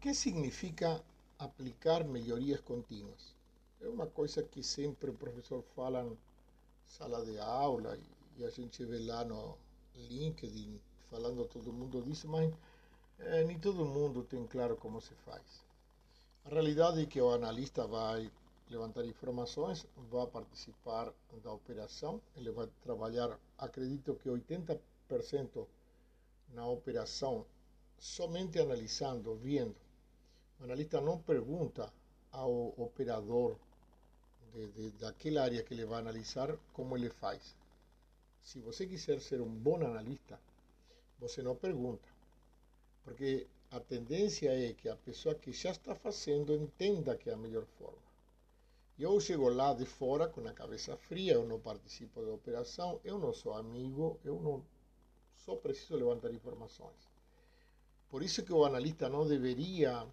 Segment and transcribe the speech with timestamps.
[0.00, 1.04] que significa
[1.38, 3.34] aplicar melhorias contínuas?
[3.82, 6.16] É uma coisa que sempre o professor fala em
[6.86, 7.98] sala de aula
[8.38, 9.58] e a gente vê lá no
[9.94, 12.50] LinkedIn falando todo mundo disso, mas
[13.18, 15.42] é, nem todo mundo tem claro como se faz.
[16.46, 18.30] A realidade é que o analista vai
[18.70, 21.12] levantar informações, vai participar
[21.42, 25.66] da operação, ele vai trabalhar, acredito que 80%
[26.54, 27.44] na operação,
[27.98, 29.76] somente analisando, vendo.
[30.60, 31.90] O analista não pergunta
[32.30, 33.56] ao operador
[34.52, 37.56] de, de, daquela área que ele vai analisar como ele faz.
[38.42, 40.38] Se você quiser ser um bom analista,
[41.18, 42.06] você não pergunta.
[43.02, 47.38] Porque a tendência é que a pessoa que já está fazendo entenda que é a
[47.38, 48.10] melhor forma.
[48.98, 53.18] Eu chego lá de fora com a cabeça fria, eu não participo da operação, eu
[53.18, 54.62] não sou amigo, eu não
[55.36, 57.08] só preciso levantar informações.
[58.10, 60.06] Por isso que o analista não deveria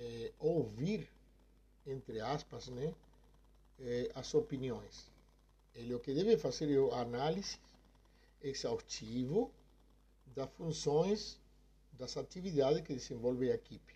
[0.00, 1.08] é, ouvir,
[1.86, 2.94] entre aspas, né,
[3.78, 5.08] é, as opiniões.
[5.74, 7.58] Ele o que deve fazer é o análise
[8.42, 9.52] exaustivo
[10.34, 11.38] das funções,
[11.92, 13.94] das atividades que desenvolve a equipe.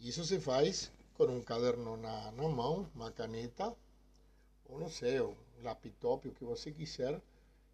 [0.00, 3.74] Isso se faz com um caderno na, na mão, uma caneta,
[4.64, 7.20] ou não sei, um laptop, o que você quiser,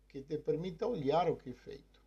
[0.08, 2.00] que te permita olhar o que é feito.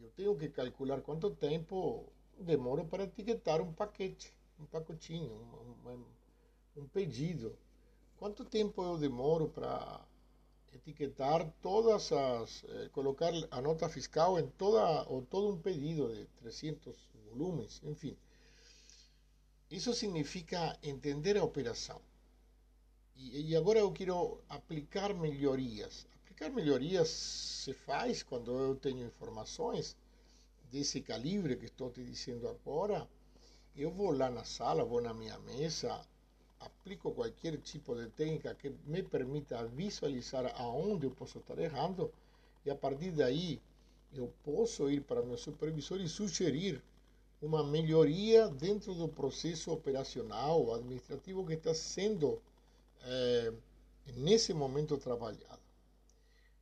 [0.00, 2.04] Eu tenho que calcular quanto tempo
[2.38, 6.04] demoro para etiquetar um paquete, um pacotinho, um, um,
[6.82, 7.56] um pedido.
[8.16, 10.00] Quanto tempo eu demoro para
[10.72, 16.26] etiquetar todas as, eh, colocar a nota fiscal em toda, ou todo um pedido de
[16.40, 16.96] 300
[17.30, 18.16] volumes, enfim.
[19.70, 22.00] Isso significa entender a operação.
[23.16, 26.06] E, e agora eu quero aplicar melhorias.
[26.22, 29.96] Aplicar melhorias se faz quando eu tenho informações
[30.70, 33.08] desse calibre que estou te dizendo agora.
[33.76, 36.00] Eu vou lá na sala, vou na minha mesa,
[36.60, 42.12] aplico qualquer tipo de técnica que me permita visualizar aonde eu posso estar errando
[42.64, 43.60] e a partir daí
[44.12, 46.82] eu posso ir para meu supervisor e sugerir
[47.40, 52.42] uma melhoria dentro do processo operacional, administrativo que está sendo
[53.02, 53.52] é,
[54.16, 55.60] nesse momento trabalhado.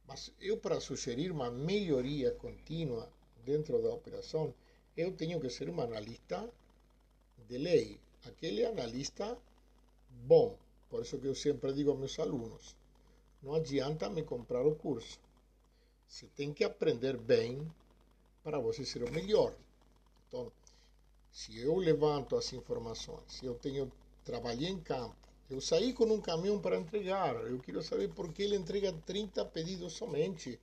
[0.06, 3.10] Mas eu, para sugerir uma melhoria contínua
[3.46, 4.52] dentro da operação,
[4.96, 6.50] eu tenho que ser um analista
[7.48, 9.38] de lei, aquele analista
[10.26, 10.58] bom.
[10.90, 12.76] Por isso que eu sempre digo aos meus alunos,
[13.42, 15.20] não adianta me comprar o curso.
[16.08, 17.66] Você tem que aprender bem
[18.42, 19.54] para você ser o melhor.
[20.28, 20.50] Então,
[21.30, 23.90] se eu levanto as informações, se eu tenho
[24.24, 25.14] trabalhei em campo,
[25.48, 29.44] eu saí com um caminhão para entregar, eu quero saber por que ele entrega 30
[29.44, 30.58] pedidos somente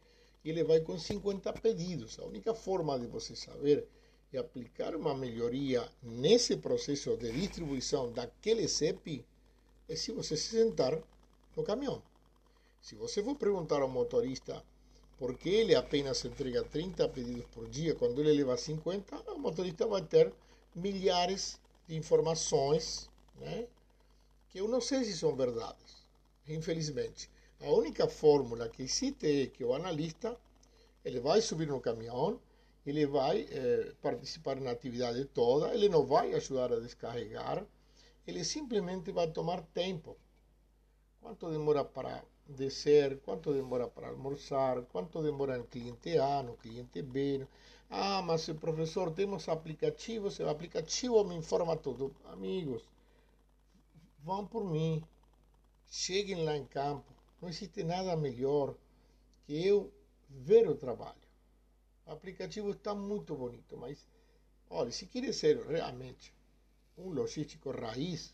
[0.50, 2.20] ele vai com 50 pedidos.
[2.20, 3.88] A única forma de você saber
[4.32, 9.26] é aplicar uma melhoria nesse processo de distribuição daquele CEP
[9.88, 11.00] é se você se sentar
[11.56, 12.02] no caminhão.
[12.82, 14.64] Se você for perguntar ao motorista
[15.18, 19.86] por que ele apenas entrega 30 pedidos por dia, quando ele leva 50, o motorista
[19.86, 20.34] vai ter
[20.76, 23.68] milhares de informações né,
[24.50, 26.06] que eu não sei se são verdades,
[26.48, 27.30] infelizmente.
[27.64, 30.38] A única fórmula que existe é que o analista
[31.06, 32.40] ele vai subir no caminhão,
[32.86, 37.66] ele vai eh, participar na atividade toda, ele não vai ajudar a descarregar,
[38.28, 40.18] ele simplesmente vai tomar tempo.
[41.22, 47.02] Quanto demora para descer, quanto demora para almoçar, quanto demora no cliente A, no cliente
[47.02, 47.48] B.
[47.90, 52.14] Ah, mas professor, temos aplicativos, o aplicativo me informa tudo.
[52.26, 52.84] Amigos,
[54.20, 55.02] vão por mim,
[55.90, 57.23] cheguem lá em campo.
[57.44, 58.74] Não existe nada melhor
[59.46, 59.92] que eu
[60.30, 61.28] ver o trabalho.
[62.06, 64.08] O aplicativo está muito bonito, mas
[64.70, 66.34] olha, se quer ser realmente
[66.98, 68.34] um logístico raiz,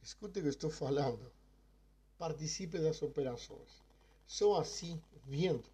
[0.00, 1.30] escute o que estou falando.
[2.16, 3.82] Participe das operações.
[4.26, 5.68] Só assim, vendo,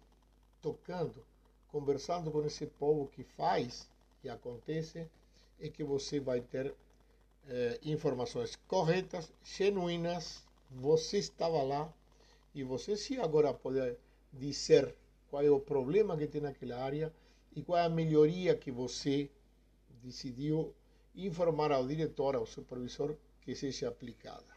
[0.61, 1.25] tocando,
[1.69, 3.89] conversando com esse povo que faz
[4.21, 5.09] e acontece,
[5.57, 6.75] é que você vai ter
[7.47, 11.93] eh, informações corretas, genuínas, você estava lá
[12.55, 13.95] e você sim agora pode
[14.31, 14.95] dizer
[15.29, 17.13] qual é o problema que tem naquela área
[17.53, 19.29] e qual é a melhoria que você
[20.01, 20.73] decidiu
[21.15, 24.54] informar ao diretor, ao supervisor, que seja aplicada.